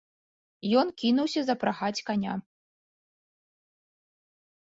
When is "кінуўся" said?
1.01-1.41